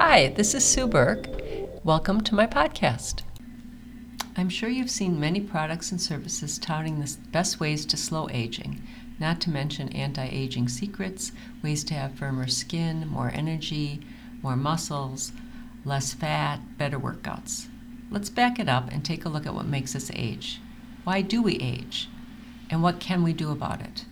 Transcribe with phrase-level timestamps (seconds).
[0.00, 1.28] Hi, this is Sue Burke.
[1.84, 3.22] Welcome to my podcast.
[4.36, 8.82] I'm sure you've seen many products and services touting the best ways to slow aging,
[9.20, 11.30] not to mention anti aging secrets,
[11.62, 14.00] ways to have firmer skin, more energy,
[14.42, 15.32] more muscles,
[15.84, 17.68] less fat, better workouts.
[18.10, 20.60] Let's back it up and take a look at what makes us age.
[21.04, 22.08] Why do we age?
[22.68, 24.06] And what can we do about it?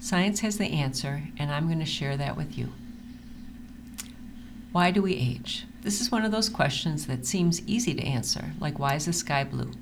[0.00, 2.72] Science has the answer, and I'm going to share that with you.
[4.72, 5.66] Why do we age?
[5.82, 9.12] This is one of those questions that seems easy to answer, like why is the
[9.12, 9.72] sky blue?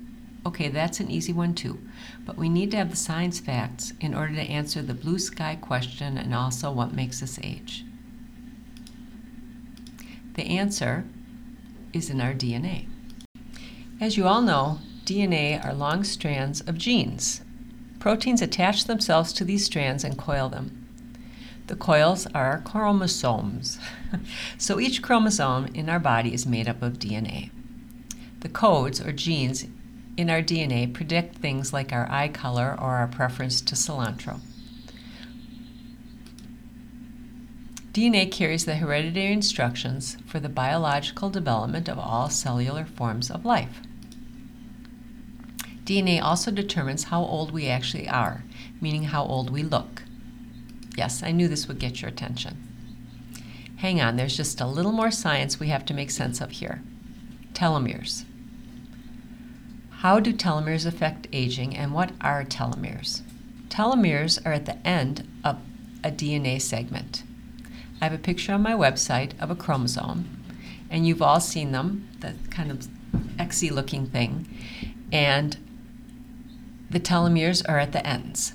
[0.45, 1.79] Okay, that's an easy one too,
[2.25, 5.55] but we need to have the science facts in order to answer the blue sky
[5.55, 7.85] question and also what makes us age.
[10.33, 11.05] The answer
[11.93, 12.87] is in our DNA.
[14.01, 17.41] As you all know, DNA are long strands of genes.
[17.99, 20.78] Proteins attach themselves to these strands and coil them.
[21.69, 23.77] The coils are chromosomes.
[24.57, 27.51] so each chromosome in our body is made up of DNA.
[28.39, 29.67] The codes or genes
[30.17, 34.39] in our DNA predict things like our eye color or our preference to cilantro.
[37.93, 43.79] DNA carries the hereditary instructions for the biological development of all cellular forms of life.
[45.83, 48.43] DNA also determines how old we actually are,
[48.81, 50.01] meaning how old we look.
[50.99, 52.57] Yes, I knew this would get your attention.
[53.77, 56.83] Hang on, there's just a little more science we have to make sense of here.
[57.53, 58.25] Telomeres.
[59.91, 63.21] How do telomeres affect aging and what are telomeres?
[63.69, 65.61] Telomeres are at the end of
[66.03, 67.23] a DNA segment.
[68.01, 70.25] I have a picture on my website of a chromosome,
[70.89, 72.89] and you've all seen them, the kind of
[73.37, 74.49] XY looking thing.
[75.13, 75.55] And
[76.89, 78.51] the telomeres are at the ends.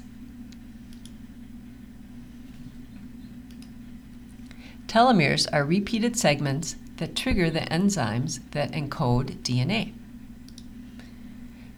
[4.87, 9.93] Telomeres are repeated segments that trigger the enzymes that encode DNA.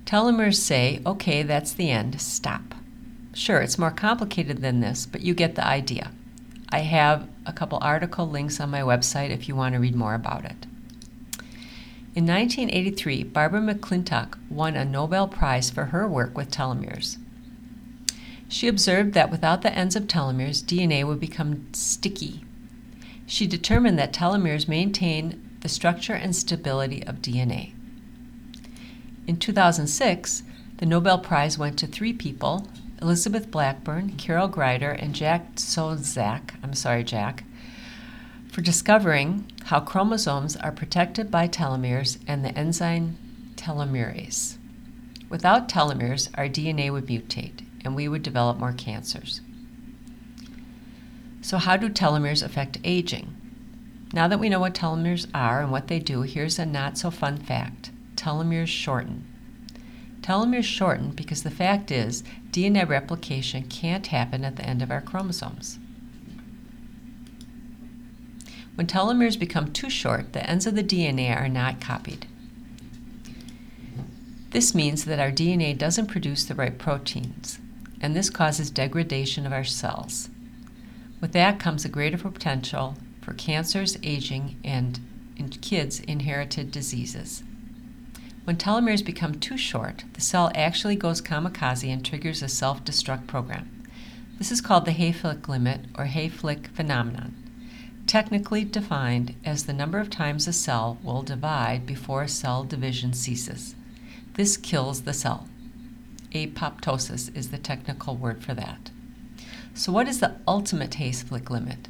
[0.05, 2.75] Telomeres say, okay, that's the end, stop.
[3.34, 6.12] Sure, it's more complicated than this, but you get the idea.
[6.71, 10.15] I have a couple article links on my website if you want to read more
[10.15, 10.66] about it.
[12.15, 17.19] In 1983, Barbara McClintock won a Nobel Prize for her work with telomeres.
[18.49, 22.46] She observed that without the ends of telomeres, DNA would become sticky
[23.27, 27.73] she determined that telomeres maintain the structure and stability of DNA.
[29.27, 30.45] In 2006,
[30.79, 32.69] the Nobel Prize went to three people
[33.03, 36.55] Elizabeth Blackburn, Carol Greider, and Jack Szostak.
[36.63, 37.45] I'm sorry, Jack,
[38.51, 43.19] for discovering how chromosomes are protected by telomeres and the enzyme
[43.57, 44.57] telomerase.
[45.29, 49.41] Without telomeres, our DNA would mutate and we would develop more cancers.
[51.47, 53.37] So, how do telomeres affect aging?
[54.12, 57.09] Now that we know what telomeres are and what they do, here's a not so
[57.09, 59.25] fun fact telomeres shorten.
[60.23, 65.01] Telomeres shorten because the fact is DNA replication can't happen at the end of our
[65.01, 65.79] chromosomes.
[68.75, 72.27] When telomeres become too short, the ends of the DNA are not copied.
[74.51, 77.61] This means that our DNA doesn't produce the right proteins,
[78.01, 80.28] and this causes degradation of our cells.
[81.27, 85.01] With that comes a greater potential for cancers, aging, and
[85.37, 87.43] in kids, inherited diseases.
[88.45, 93.27] When telomeres become too short, the cell actually goes kamikaze and triggers a self destruct
[93.27, 93.89] program.
[94.39, 97.35] This is called the Hayflick limit or Hayflick phenomenon,
[98.07, 103.75] technically defined as the number of times a cell will divide before cell division ceases.
[104.35, 105.49] This kills the cell.
[106.31, 108.93] Apoptosis is the technical word for that.
[109.77, 111.89] So, what is the ultimate Hayflick limit?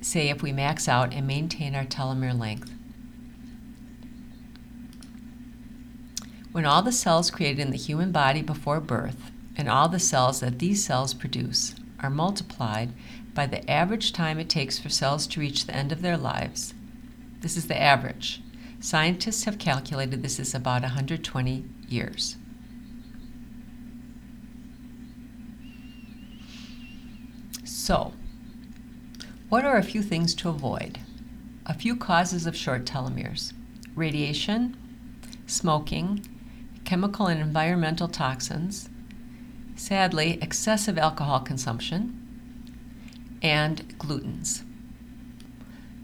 [0.00, 2.72] Say if we max out and maintain our telomere length.
[6.50, 10.40] When all the cells created in the human body before birth and all the cells
[10.40, 12.90] that these cells produce are multiplied
[13.34, 16.74] by the average time it takes for cells to reach the end of their lives,
[17.40, 18.42] this is the average.
[18.80, 22.36] Scientists have calculated this is about 120 years.
[27.84, 28.14] So,
[29.50, 31.00] what are a few things to avoid?
[31.66, 33.52] A few causes of short telomeres
[33.94, 34.74] radiation,
[35.46, 36.26] smoking,
[36.86, 38.88] chemical and environmental toxins,
[39.76, 42.18] sadly, excessive alcohol consumption,
[43.42, 44.62] and glutens.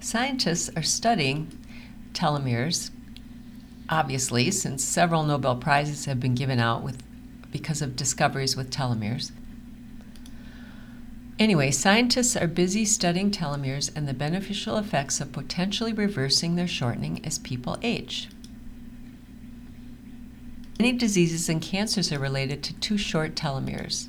[0.01, 1.51] Scientists are studying
[2.13, 2.91] telomeres,
[3.89, 7.03] obviously, since several Nobel Prizes have been given out with,
[7.51, 9.33] because of discoveries with telomeres.
[11.41, 17.25] Anyway, scientists are busy studying telomeres and the beneficial effects of potentially reversing their shortening
[17.25, 18.29] as people age.
[20.79, 24.09] Many diseases and cancers are related to too short telomeres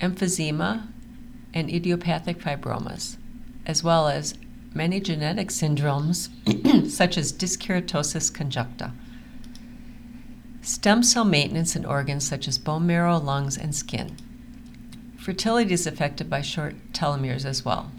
[0.00, 0.86] emphysema
[1.54, 3.16] and idiopathic fibromas,
[3.64, 4.34] as well as
[4.74, 6.28] many genetic syndromes
[6.90, 8.92] such as dyskeratosis congenita.
[10.60, 14.16] Stem cell maintenance in organs such as bone marrow, lungs, and skin.
[15.24, 17.90] Fertility is affected by short telomeres as well.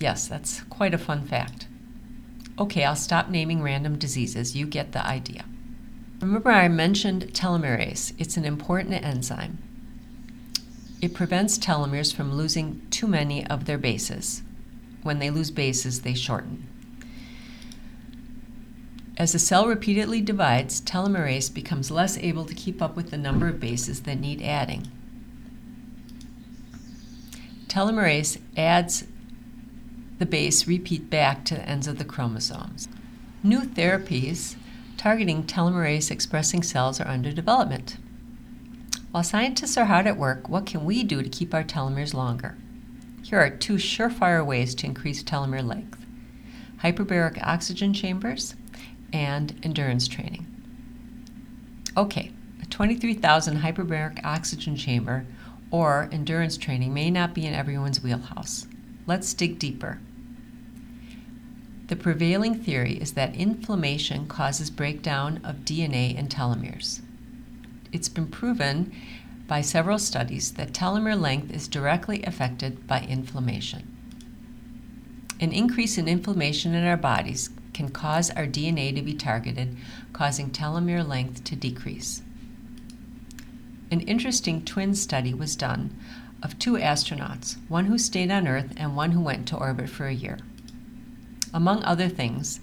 [0.00, 1.68] Yes, that's quite a fun fact.
[2.58, 4.56] Okay, I'll stop naming random diseases.
[4.56, 5.44] You get the idea.
[6.20, 8.14] Remember, I mentioned telomerase.
[8.18, 9.58] It's an important enzyme.
[11.00, 14.42] It prevents telomeres from losing too many of their bases.
[15.04, 16.66] When they lose bases, they shorten.
[19.16, 23.46] As the cell repeatedly divides, telomerase becomes less able to keep up with the number
[23.46, 24.90] of bases that need adding
[27.76, 29.04] telomerase adds
[30.18, 32.88] the base repeat back to the ends of the chromosomes.
[33.42, 34.56] New therapies
[34.96, 37.98] targeting telomerase expressing cells are under development.
[39.10, 42.56] While scientists are hard at work, what can we do to keep our telomeres longer?
[43.22, 46.02] Here are two surefire ways to increase telomere length
[46.82, 48.54] hyperbaric oxygen chambers
[49.12, 50.46] and endurance training.
[51.94, 52.30] Okay,
[52.62, 55.26] a 23,000 hyperbaric oxygen chamber
[55.70, 58.66] or endurance training may not be in everyone's wheelhouse.
[59.06, 60.00] Let's dig deeper.
[61.88, 67.00] The prevailing theory is that inflammation causes breakdown of DNA and telomeres.
[67.92, 68.92] It's been proven
[69.46, 73.96] by several studies that telomere length is directly affected by inflammation.
[75.38, 79.76] An increase in inflammation in our bodies can cause our DNA to be targeted,
[80.12, 82.22] causing telomere length to decrease
[83.90, 85.96] an interesting twin study was done
[86.42, 90.06] of two astronauts, one who stayed on Earth and one who went to orbit for
[90.06, 90.38] a year.
[91.54, 92.60] Among other things,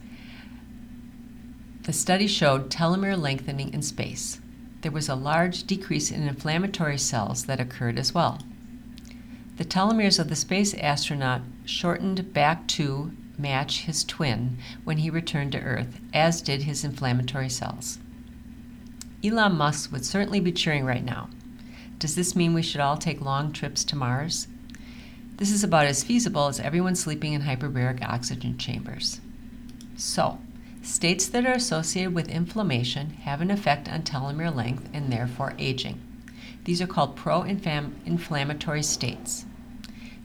[1.83, 4.39] the study showed telomere lengthening in space.
[4.81, 8.39] There was a large decrease in inflammatory cells that occurred as well.
[9.57, 15.51] The telomeres of the space astronaut shortened back to match his twin when he returned
[15.53, 17.99] to Earth, as did his inflammatory cells.
[19.25, 21.29] Elon Musk would certainly be cheering right now.
[21.97, 24.47] Does this mean we should all take long trips to Mars?
[25.37, 29.21] This is about as feasible as everyone sleeping in hyperbaric oxygen chambers.
[29.95, 30.39] So,
[30.81, 36.01] states that are associated with inflammation have an effect on telomere length and therefore aging.
[36.65, 39.45] These are called pro inflammatory states.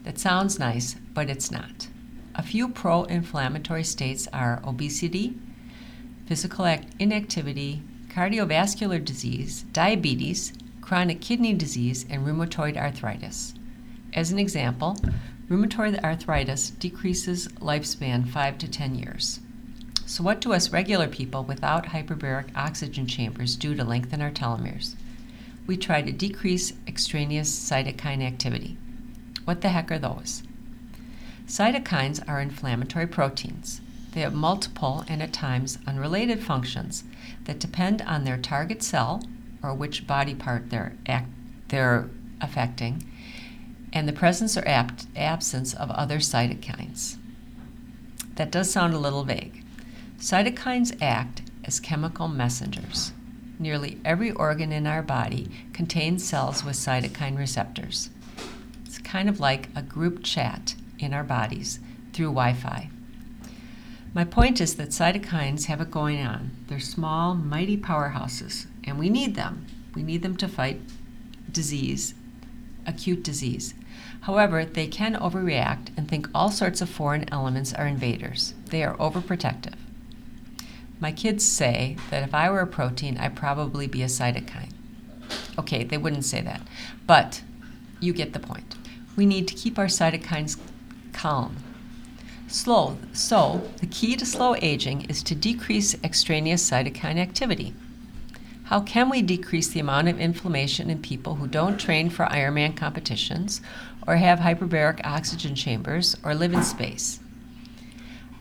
[0.03, 1.87] That sounds nice, but it's not.
[2.35, 5.35] A few pro inflammatory states are obesity,
[6.25, 6.65] physical
[6.99, 10.51] inactivity, cardiovascular disease, diabetes,
[10.81, 13.53] chronic kidney disease, and rheumatoid arthritis.
[14.13, 14.97] As an example,
[15.49, 19.39] rheumatoid arthritis decreases lifespan 5 to 10 years.
[20.05, 24.95] So, what do us regular people without hyperbaric oxygen chambers do to lengthen our telomeres?
[25.67, 28.75] We try to decrease extraneous cytokine activity.
[29.45, 30.41] What the heck are those?
[31.45, 33.81] Cytokines are inflammatory proteins.
[34.13, 37.03] They have multiple and at times unrelated functions
[37.45, 39.23] that depend on their target cell
[39.61, 41.29] or which body part they're, act,
[41.67, 42.09] they're
[42.41, 43.03] affecting
[43.93, 47.17] and the presence or ab- absence of other cytokines.
[48.35, 49.63] That does sound a little vague.
[50.19, 53.13] Cytokines act as chemical messengers.
[53.57, 58.09] Nearly every organ in our body contains cells with cytokine receptors.
[58.85, 61.79] It's kind of like a group chat in our bodies
[62.13, 62.89] through Wi Fi.
[64.11, 66.51] My point is that cytokines have it going on.
[66.67, 69.67] They're small, mighty powerhouses, and we need them.
[69.93, 70.81] We need them to fight
[71.51, 72.15] disease,
[72.87, 73.75] acute disease.
[74.21, 78.55] However, they can overreact and think all sorts of foreign elements are invaders.
[78.65, 79.75] They are overprotective.
[80.99, 84.73] My kids say that if I were a protein, I'd probably be a cytokine.
[85.57, 86.61] Okay, they wouldn't say that,
[87.05, 87.43] but
[87.99, 88.75] you get the point.
[89.15, 90.59] We need to keep our cytokines
[91.13, 91.57] calm
[92.49, 92.97] Slow.
[93.13, 97.75] So, the key to slow aging is to decrease extraneous cytokine activity.
[98.63, 102.75] How can we decrease the amount of inflammation in people who don't train for Ironman
[102.75, 103.61] competitions,
[104.07, 107.19] or have hyperbaric oxygen chambers, or live in space?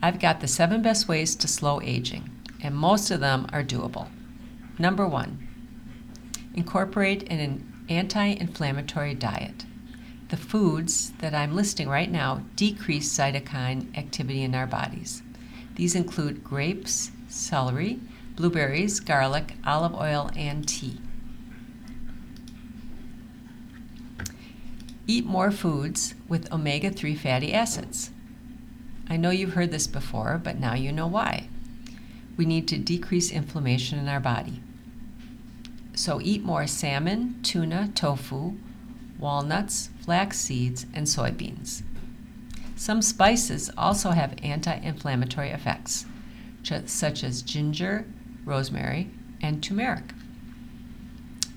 [0.02, 2.30] I've got the seven best ways to slow aging,
[2.62, 4.08] and most of them are doable.
[4.78, 5.46] Number one,
[6.54, 9.66] incorporate an anti inflammatory diet.
[10.28, 15.22] The foods that I'm listing right now decrease cytokine activity in our bodies.
[15.74, 17.98] These include grapes, celery,
[18.36, 21.00] blueberries, garlic, olive oil, and tea.
[25.06, 28.10] Eat more foods with omega 3 fatty acids.
[29.08, 31.48] I know you've heard this before, but now you know why.
[32.36, 34.60] We need to decrease inflammation in our body.
[35.94, 38.56] So eat more salmon, tuna, tofu,
[39.18, 41.82] walnuts, flax seeds, and soybeans.
[42.76, 46.06] Some spices also have anti inflammatory effects,
[46.86, 48.06] such as ginger,
[48.44, 49.10] rosemary,
[49.42, 50.12] and turmeric.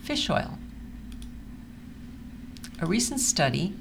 [0.01, 0.57] Fish oil.
[2.79, 3.75] A recent study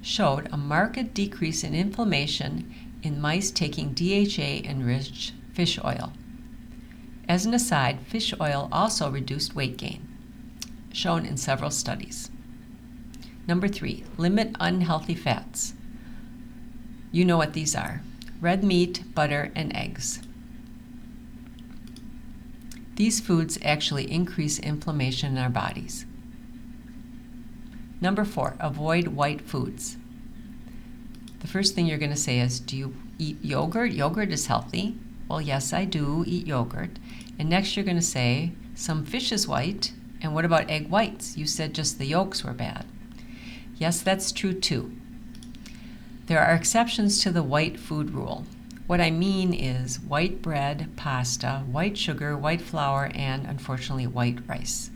[0.00, 6.12] showed a marked decrease in inflammation in mice taking DHA enriched fish oil.
[7.28, 10.08] As an aside, fish oil also reduced weight gain,
[10.92, 12.30] shown in several studies.
[13.46, 15.74] Number three, limit unhealthy fats.
[17.10, 18.02] You know what these are
[18.40, 20.20] red meat, butter, and eggs.
[22.96, 26.04] These foods actually increase inflammation in our bodies.
[28.00, 29.96] Number four, avoid white foods.
[31.38, 33.92] The first thing you're going to say is Do you eat yogurt?
[33.92, 34.96] Yogurt is healthy.
[35.28, 36.98] Well, yes, I do eat yogurt.
[37.38, 39.92] And next, you're going to say Some fish is white.
[40.20, 41.36] And what about egg whites?
[41.36, 42.86] You said just the yolks were bad.
[43.82, 44.92] Yes, that's true too.
[46.26, 48.44] There are exceptions to the white food rule.
[48.86, 54.92] What I mean is white bread, pasta, white sugar, white flour, and unfortunately, white rice.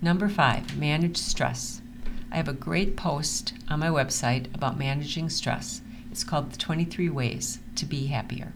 [0.00, 1.82] Number five, manage stress.
[2.30, 5.82] I have a great post on my website about managing stress.
[6.12, 8.52] It's called The 23 Ways to Be Happier.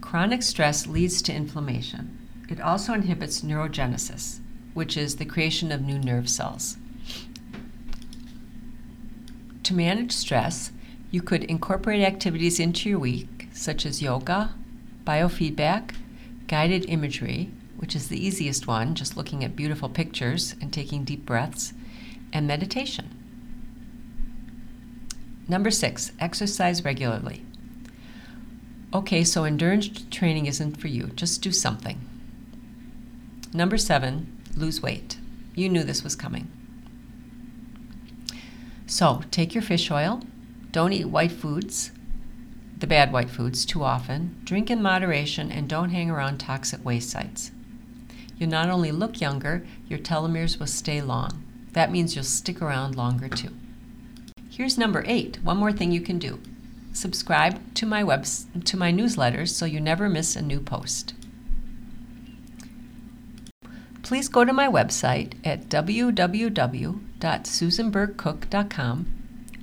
[0.00, 2.16] Chronic stress leads to inflammation.
[2.48, 4.40] It also inhibits neurogenesis,
[4.72, 6.78] which is the creation of new nerve cells.
[9.66, 10.70] To manage stress,
[11.10, 14.54] you could incorporate activities into your week, such as yoga,
[15.02, 15.96] biofeedback,
[16.46, 21.26] guided imagery, which is the easiest one, just looking at beautiful pictures and taking deep
[21.26, 21.72] breaths,
[22.32, 23.10] and meditation.
[25.48, 27.44] Number six, exercise regularly.
[28.94, 31.08] Okay, so endurance training isn't for you.
[31.16, 31.98] Just do something.
[33.52, 35.18] Number seven, lose weight.
[35.56, 36.52] You knew this was coming.
[38.86, 40.22] So take your fish oil,
[40.70, 41.90] don't eat white foods,
[42.78, 44.38] the bad white foods, too often.
[44.44, 47.50] Drink in moderation and don't hang around toxic waste sites.
[48.36, 51.42] You'll not only look younger, your telomeres will stay long.
[51.72, 53.50] That means you'll stick around longer too.
[54.50, 55.42] Here's number eight.
[55.42, 56.40] One more thing you can do.
[56.92, 58.26] Subscribe to my web
[58.64, 61.14] to my newsletters so you never miss a new post.
[64.02, 65.68] Please go to my website at
[67.18, 69.06] www.susanburkecook.com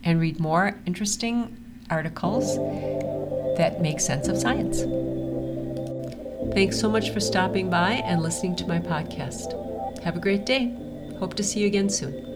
[0.03, 1.57] and read more interesting
[1.89, 2.57] articles
[3.57, 4.81] that make sense of science.
[6.53, 10.03] Thanks so much for stopping by and listening to my podcast.
[10.03, 10.75] Have a great day.
[11.19, 12.32] Hope to see you again soon.